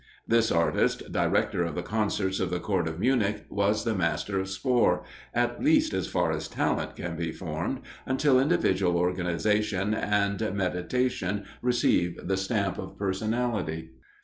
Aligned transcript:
This 0.27 0.51
artist, 0.51 1.11
director 1.11 1.63
of 1.63 1.75
the 1.75 1.83
concerts 1.83 2.39
of 2.39 2.49
the 2.49 2.59
Court 2.59 2.87
of 2.87 2.99
Munich, 2.99 3.45
was 3.51 3.83
the 3.83 3.93
master 3.93 4.39
of 4.39 4.49
Spohr 4.49 5.03
at 5.31 5.63
least, 5.63 5.93
as 5.93 6.07
far 6.07 6.31
as 6.31 6.47
talent 6.47 6.95
can 6.95 7.15
be 7.15 7.31
formed, 7.31 7.81
until 8.07 8.39
individual 8.39 8.97
organisation 8.97 9.93
and 9.93 10.41
meditation 10.55 11.45
receive 11.61 12.19
the 12.27 12.35
stamp 12.35 12.79
of 12.79 12.97
personality. 12.97 13.91